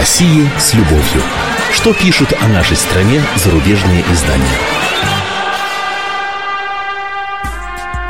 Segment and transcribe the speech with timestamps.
[0.00, 1.22] России с любовью.
[1.74, 4.46] Что пишут о нашей стране зарубежные издания?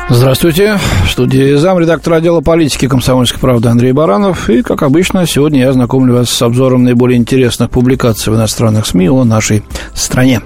[0.08, 0.78] Здравствуйте.
[1.04, 4.48] В студии замредактора отдела политики комсомольской правды Андрей Баранов.
[4.48, 9.08] И, как обычно, сегодня я знакомлю вас с обзором наиболее интересных публикаций в иностранных СМИ
[9.08, 10.42] о нашей стране.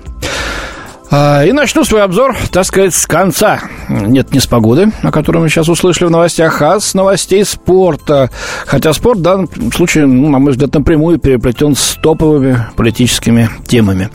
[1.17, 3.61] А, и начну свой обзор, так сказать, с конца.
[3.89, 8.31] Нет, не с погоды, о которой мы сейчас услышали в новостях, а с новостей спорта.
[8.67, 14.11] Хотя спорт в данном случае, ну, на мой взгляд, напрямую переплетен с топовыми политическими темами.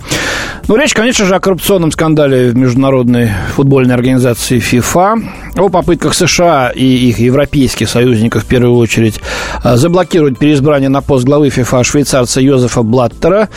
[0.68, 5.24] Ну, речь, конечно же, о коррупционном скандале в международной футбольной организации FIFA,
[5.58, 9.22] о попытках США и их европейских союзников, в первую очередь,
[9.64, 13.50] а, заблокировать переизбрание на пост главы FIFA швейцарца Йозефа Блаттера.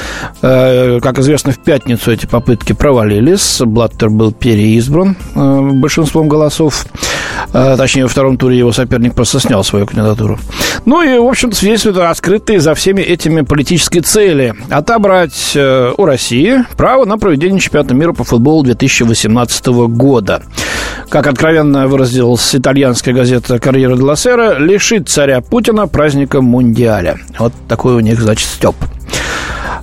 [0.43, 2.73] Э, как известно, в пятницу эти попытки
[3.33, 3.61] провалились.
[3.65, 6.87] Блаттер был переизбран э, большинством голосов.
[7.53, 10.39] Э, точнее, во втором туре его соперник просто снял свою кандидатуру.
[10.85, 14.55] Ну и, в общем-то, свидетельствует о раскрытой за всеми этими политические цели.
[14.71, 20.43] Отобрать у России право на проведение чемпионата мира по футболу 2018 года.
[21.09, 27.19] Как откровенно выразилась итальянская газета «Карьера де Сера», лишит царя Путина праздника Мундиаля.
[27.39, 28.75] Вот такой у них, значит, степ.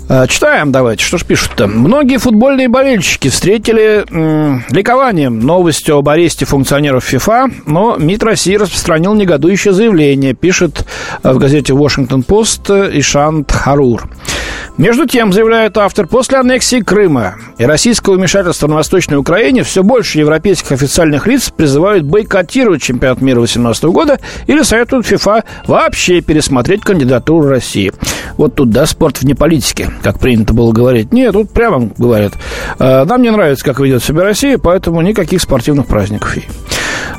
[0.08, 1.68] Э, читаем давайте, что ж пишут-то.
[1.68, 9.14] Многие футбольные болельщики встретили м, ликованием новостью об аресте функционеров ФИФА, но МИД России распространил
[9.14, 10.86] негодующее заявление, пишет
[11.24, 14.10] в газете «Вашингтон-Пост» Ишант Харур.
[14.78, 20.20] Между тем, заявляет автор, после аннексии Крыма и российского вмешательства на Восточной Украине все больше
[20.20, 27.50] европейских официальных лиц призывают бойкотировать чемпионат мира 2018 года или советуют ФИФА вообще пересмотреть кандидатуру
[27.50, 27.92] России.
[28.40, 31.12] Вот тут, да, спорт вне политики, как принято было говорить.
[31.12, 32.36] Нет, тут прямо говорят,
[32.80, 36.38] «Э, нам не нравится, как ведет себя Россия, поэтому никаких спортивных праздников.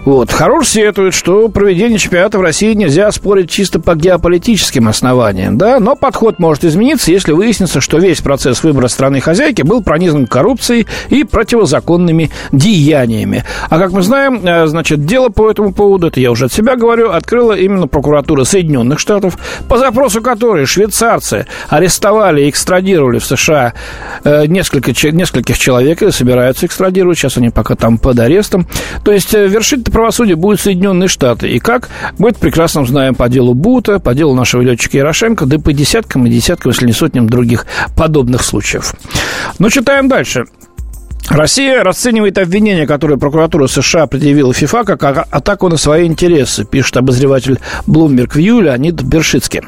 [0.04, 0.30] Вот.
[0.30, 5.96] Хорош сетует, что проведение чемпионата в России нельзя спорить чисто по геополитическим основаниям, да, но
[5.96, 12.30] подход может измениться, если выяснится, что весь процесс выбора страны-хозяйки был пронизан коррупцией и противозаконными
[12.52, 13.44] деяниями.
[13.68, 16.76] А как мы знаем, э, значит, дело по этому поводу, это я уже от себя
[16.76, 19.38] говорю, открыла именно прокуратура Соединенных Штатов,
[19.68, 23.74] по запросу которой швейцарцы арестовали и экстрадировали в США
[24.24, 28.66] э, несколько, нескольких человек и собираются экстрадировать, сейчас они пока там под арестом.
[29.04, 31.48] То есть э, вершить правосудие будут Соединенные Штаты.
[31.48, 31.88] И как?
[32.18, 35.72] Мы это прекрасно знаем по делу Бута, по делу нашего летчика Ярошенко, да и по
[35.72, 37.66] десяткам и десяткам, если не сотням других
[37.96, 38.94] подобных случаев.
[39.58, 40.44] Но читаем дальше.
[41.30, 46.96] Россия расценивает обвинения, которые прокуратура США предъявила ФИФА, как а-, атаку на свои интересы, пишет
[46.96, 49.60] обозреватель Bloomberg View Леонид Бершицкий.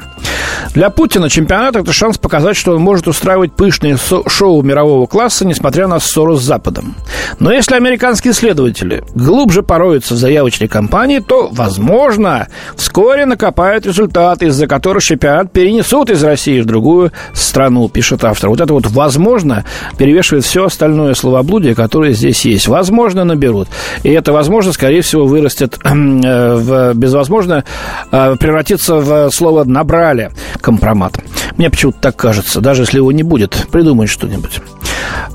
[0.73, 3.97] Для Путина чемпионат– это шанс показать, что он может устраивать пышные
[4.27, 6.95] шоу мирового класса, несмотря на ссору с Западом.
[7.39, 14.67] Но если американские следователи глубже пороются в заявочной кампании, то, возможно, вскоре накопают результаты, из-за
[14.67, 18.49] которых чемпионат перенесут из России в другую страну, пишет автор.
[18.49, 19.63] Вот это вот «возможно»
[19.97, 21.13] перевешивает все остальное
[21.53, 22.67] словоблудие, которое здесь есть.
[22.67, 23.67] Возможно, наберут.
[24.03, 27.63] И это, возможно, скорее всего, вырастет э, в, безвозможно,
[28.11, 30.31] э, превратится в слово «набрали»
[30.61, 31.13] компромат.
[31.57, 34.59] Мне почему-то так кажется, даже если его не будет, придумать что-нибудь.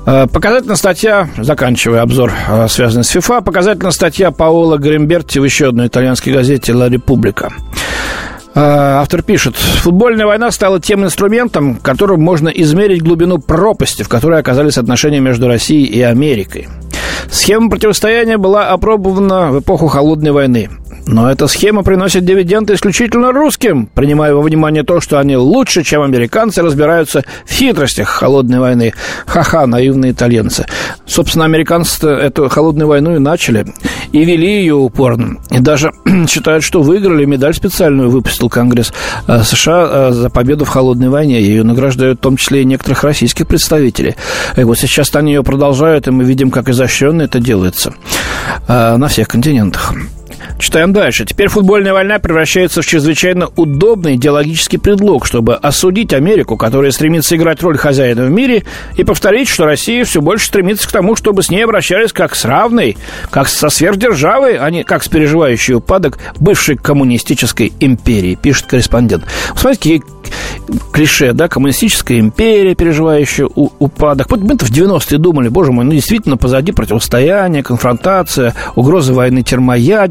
[0.05, 2.31] Э, показательная статья, заканчивая обзор,
[2.67, 7.49] связанный с ФИФА, показательная статья Паоло Гримберти в еще одной итальянской газете «Ла Република».
[8.55, 8.61] Э,
[8.99, 14.77] автор пишет, футбольная война стала тем инструментом, которым можно измерить глубину пропасти, в которой оказались
[14.77, 16.67] отношения между Россией и Америкой.
[17.31, 20.69] Схема противостояния была опробована в эпоху Холодной войны.
[21.11, 26.03] Но эта схема приносит дивиденды исключительно русским, принимая во внимание то, что они лучше, чем
[26.03, 28.93] американцы, разбираются в хитростях холодной войны.
[29.25, 30.67] Ха-ха, наивные итальянцы.
[31.07, 33.65] Собственно, американцы эту холодную войну и начали.
[34.11, 35.37] И вели ее упорно.
[35.49, 35.91] И даже
[36.27, 37.25] считают, что выиграли.
[37.25, 38.93] Медаль специальную выпустил Конгресс
[39.27, 41.41] э, США э, за победу в холодной войне.
[41.41, 44.15] Ее награждают в том числе и некоторых российских представителей.
[44.55, 47.93] И вот сейчас они ее продолжают, и мы видим, как изощренно это делается
[48.67, 49.93] э, на всех континентах.
[50.59, 51.25] Читаем дальше.
[51.25, 57.61] Теперь футбольная война превращается в чрезвычайно удобный идеологический предлог, чтобы осудить Америку, которая стремится играть
[57.61, 58.63] роль хозяина в мире,
[58.97, 62.45] и повторить, что Россия все больше стремится к тому, чтобы с ней обращались как с
[62.45, 62.97] равной,
[63.29, 69.25] как со сверхдержавой, а не как с переживающей упадок бывшей коммунистической империи, пишет корреспондент.
[69.55, 70.01] Смотрите,
[70.91, 74.29] клише, да, коммунистическая империя, переживающая упадок.
[74.29, 79.43] Вот мы-то в 90-е думали, боже мой, ну действительно позади противостояние, конфронтация, угрозы войны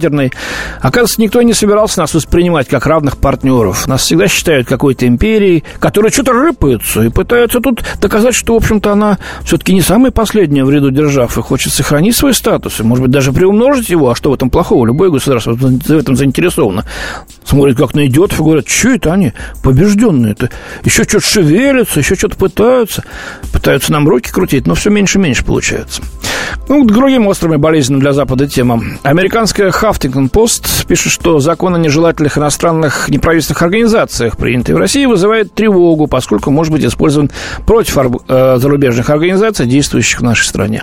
[0.08, 0.32] термоядерной.
[0.80, 3.86] Оказывается, никто не собирался нас воспринимать как равных партнеров.
[3.86, 8.92] Нас всегда считают какой-то империей, которая что-то рыпается и пытаются тут доказать, что, в общем-то,
[8.92, 13.02] она все-таки не самая последняя в ряду держав и хочет сохранить свой статус, и, может
[13.02, 14.10] быть, даже приумножить его.
[14.10, 14.86] А что в этом плохого?
[14.86, 16.84] Любое государство в этом заинтересовано.
[17.48, 20.50] Смотрят как на идиотов и говорят, что это они, побежденные-то,
[20.84, 23.04] еще что-то шевелятся, еще что-то пытаются,
[23.52, 26.02] пытаются нам руки крутить, но все меньше и меньше получается.
[26.68, 28.98] Ну, к другим острым и болезненным для Запада темам.
[29.02, 35.54] Американская Хафтингтон Пост пишет, что закон о нежелательных иностранных неправительственных организациях, принятый в России, вызывает
[35.54, 37.30] тревогу, поскольку может быть использован
[37.66, 37.96] против
[38.28, 40.82] э, зарубежных организаций, действующих в нашей стране.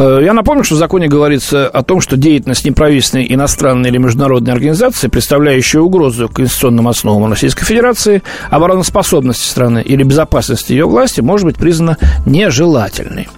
[0.00, 4.54] Э, я напомню, что в законе говорится о том, что деятельность неправительственной иностранной или международной
[4.54, 11.56] организации, представляющая угрозу конституционным основам Российской Федерации, обороноспособности страны или безопасности ее власти, может быть
[11.56, 13.28] признана нежелательной.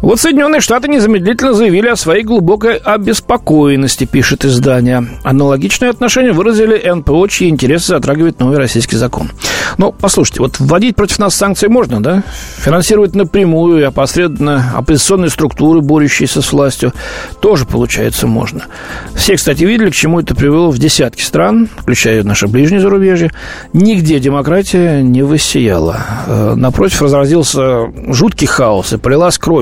[0.00, 5.06] Вот Соединенные Штаты незамедлительно заявили о своей глубокой обеспокоенности, пишет издание.
[5.24, 9.30] Аналогичное отношение выразили НПО, чьи интересы затрагивает новый российский закон.
[9.76, 12.22] Но, послушайте, вот вводить против нас санкции можно, да?
[12.58, 16.92] Финансировать напрямую и опосредованно оппозиционные структуры, борющиеся с властью,
[17.40, 18.66] тоже, получается, можно.
[19.14, 23.32] Все, кстати, видели, к чему это привело в десятки стран, включая наше ближнее зарубежье.
[23.72, 25.98] Нигде демократия не воссияла.
[26.26, 29.57] Э, напротив, разразился жуткий хаос, и полилась кровь.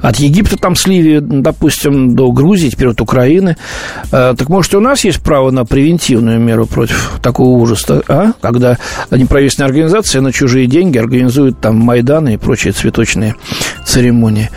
[0.00, 3.56] От Египта там с Ливии, допустим, до Грузии, теперь от Украины.
[4.12, 8.32] Э, так может, у нас есть право на превентивную меру против такого ужаса, а?
[8.40, 8.78] Когда
[9.10, 13.34] неправительственные организации на чужие деньги организуют там Майданы и прочие цветочные
[13.84, 14.50] церемонии.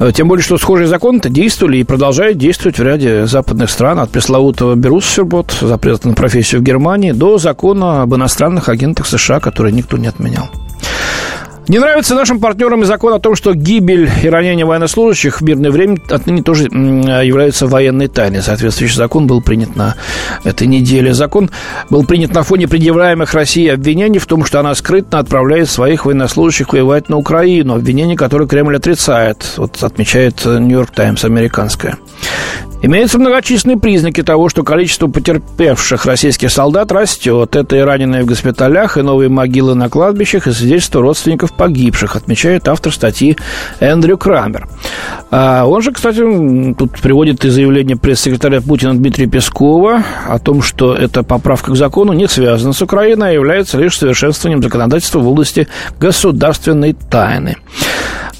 [0.00, 4.10] Э, тем более, что схожие законы-то действовали и продолжают действовать в ряде западных стран, от
[4.10, 9.98] пресловутого Беруссербот, запрета на профессию в Германии, до закона об иностранных агентах США, который никто
[9.98, 10.48] не отменял.
[11.70, 15.70] Не нравится нашим партнерам и закон о том, что гибель и ранение военнослужащих в мирное
[15.70, 18.42] время отныне тоже являются военной тайной.
[18.42, 19.94] Соответствующий закон был принят на
[20.42, 21.14] этой неделе.
[21.14, 21.48] Закон
[21.88, 26.72] был принят на фоне предъявляемых России обвинений в том, что она скрытно отправляет своих военнослужащих
[26.72, 27.76] воевать на Украину.
[27.76, 31.98] Обвинения, которые Кремль отрицает, вот отмечает Нью-Йорк Таймс американская.
[32.82, 37.54] Имеются многочисленные признаки того, что количество потерпевших российских солдат растет.
[37.54, 42.68] Это и раненые в госпиталях, и новые могилы на кладбищах, и свидетельства родственников погибших, отмечает
[42.68, 43.36] автор статьи
[43.80, 44.66] Эндрю Крамер.
[45.30, 50.94] А он же, кстати, тут приводит и заявление пресс-секретаря Путина Дмитрия Пескова о том, что
[50.94, 55.68] эта поправка к закону не связана с Украиной, а является лишь совершенствованием законодательства в области
[55.98, 57.56] государственной тайны.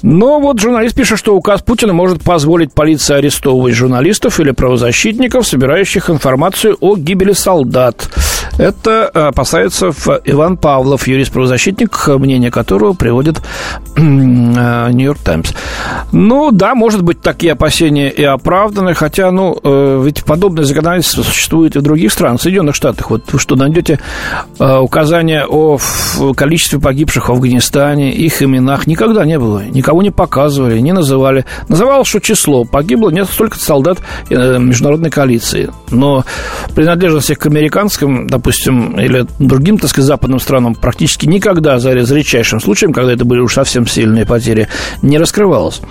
[0.01, 6.09] Но вот журналист пишет, что указ Путина может позволить полиции арестовывать журналистов или правозащитников, собирающих
[6.09, 8.09] информацию о гибели солдат.
[8.61, 9.91] Это опасается
[10.23, 13.41] Иван Павлов, юрист-правозащитник, мнение которого приводит
[13.95, 15.51] э, Нью-Йорк Таймс.
[16.11, 21.75] Ну, да, может быть, такие опасения и оправданы, хотя, ну, э, ведь подобное законодательство существует
[21.75, 23.09] и в других странах, в Соединенных Штатах.
[23.09, 23.99] Вот вы что, найдете
[24.59, 25.79] э, указания о
[26.37, 31.45] количестве погибших в Афганистане, их именах, никогда не было, никого не показывали, не называли.
[31.67, 33.97] Называлось, что число, погибло несколько солдат
[34.29, 36.25] международной коалиции, но
[36.75, 38.50] принадлежность к американским, допустим,
[38.97, 43.53] или другим, так сказать, западным странам практически никогда, за, редчайшим случаем, когда это были уж
[43.53, 44.67] совсем сильные потери,
[45.01, 45.81] не раскрывалось.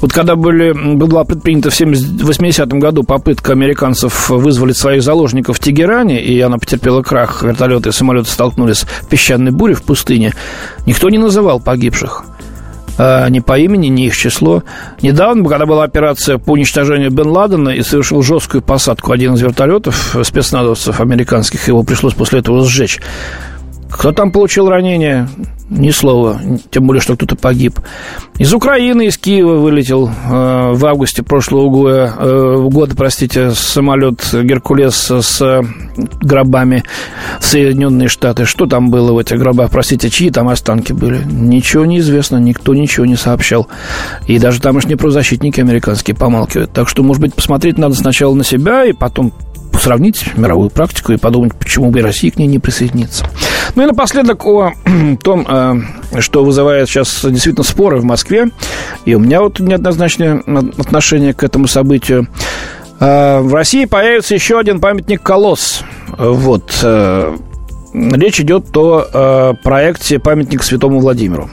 [0.00, 6.22] Вот когда были, была предпринята в 80-м году попытка американцев вызволить своих заложников в Тегеране,
[6.22, 10.32] и она потерпела крах, вертолеты и самолеты столкнулись в песчаной буре в пустыне,
[10.86, 12.24] никто не называл погибших.
[13.02, 14.62] А, ни по имени, ни их число.
[15.00, 20.14] Недавно, когда была операция по уничтожению Бен Ладена и совершил жесткую посадку один из вертолетов
[20.22, 23.00] спецназовцев американских, его пришлось после этого сжечь.
[23.90, 25.30] Кто там получил ранение?
[25.70, 26.40] Ни слова,
[26.72, 27.78] тем более, что кто-то погиб.
[28.38, 35.10] Из Украины, из Киева вылетел э, в августе прошлого года, э, года, простите, самолет «Геркулес»
[35.10, 35.64] с
[36.20, 36.82] гробами
[37.38, 38.46] в Соединенные Штаты.
[38.46, 39.70] Что там было в этих гробах?
[39.70, 41.22] Простите, чьи там останки были?
[41.24, 43.68] Ничего не известно, никто ничего не сообщал.
[44.26, 46.72] И даже тамошние правозащитники американские помалкивают.
[46.72, 49.32] Так что, может быть, посмотреть надо сначала на себя и потом
[49.80, 53.26] сравнить мировую практику и подумать, почему бы Россия к ней не присоединиться.
[53.74, 54.72] Ну и напоследок о
[55.22, 58.48] том, э, что вызывает сейчас действительно споры в Москве.
[59.04, 60.42] И у меня вот неоднозначное
[60.78, 62.26] отношение к этому событию.
[62.98, 65.82] Э, в России появится еще один памятник «Колосс».
[66.18, 66.78] Вот.
[66.82, 67.36] Э,
[67.94, 71.50] речь идет о проекте «Памятник святому Владимиру».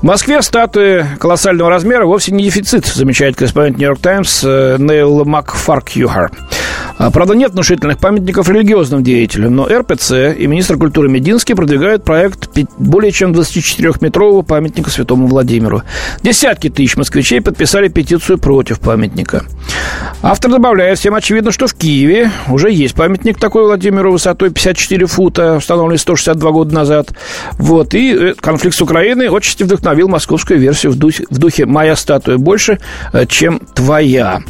[0.00, 6.30] В Москве статуи колоссального размера вовсе не дефицит, замечает корреспондент «Нью-Йорк Таймс» Нейл Макфаркьюхар.
[6.30, 6.57] А,
[6.98, 13.12] правда, нет внушительных памятников религиозным деятелям, но РПЦ и министр культуры Мединский продвигают проект более
[13.12, 15.82] чем 24-метрового памятника святому Владимиру.
[16.22, 19.44] Десятки тысяч москвичей подписали петицию против памятника.
[20.22, 25.56] Автор добавляет, всем очевидно, что в Киеве уже есть памятник такой Владимиру высотой 54 фута,
[25.56, 27.12] установленный 162 года назад.
[27.52, 31.94] Вот, и э, конфликт с Украиной отчасти вдохновил московскую версию в духе, в духе «Моя
[31.94, 32.80] статуя больше,
[33.12, 34.40] э, чем твоя».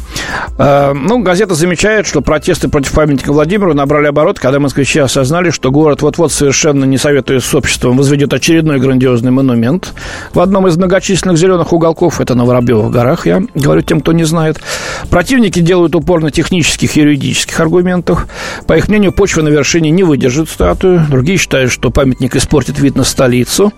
[0.57, 5.49] Э, ну, газета замечает, что про протесты против памятника Владимиру набрали оборот, когда москвичи осознали,
[5.49, 9.93] что город вот-вот совершенно не советуя с обществом возведет очередной грандиозный монумент
[10.33, 14.23] в одном из многочисленных зеленых уголков, это на Воробьевых горах, я говорю тем, кто не
[14.23, 14.61] знает.
[15.09, 18.29] Противники делают упор на технических и юридических аргументах.
[18.67, 21.05] По их мнению, почва на вершине не выдержит статую.
[21.09, 23.73] Другие считают, что памятник испортит вид на столицу.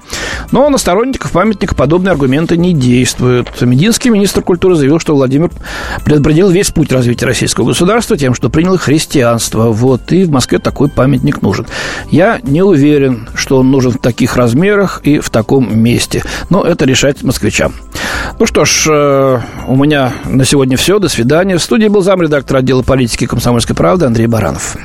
[0.51, 3.60] Но на сторонников памятника подобные аргументы не действуют.
[3.60, 5.50] Мединский министр культуры заявил, что Владимир
[6.06, 9.72] предопределил весь путь развития российского государства тем, что принял христианство.
[9.72, 11.65] Вот, и в Москве такой памятник нужен.
[12.10, 16.24] Я не уверен, что он нужен в таких размерах и в таком месте.
[16.50, 17.74] Но это решать москвичам.
[18.39, 21.00] Ну что ж, э, у меня на сегодня все.
[21.00, 21.58] До свидания.
[21.58, 24.75] В студии был замредактор отдела политики комсомольской правды Андрей Баранов.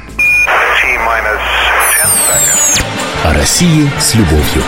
[3.25, 4.62] О России с любовью.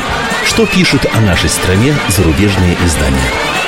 [0.44, 3.67] Что пишут о нашей стране зарубежные издания?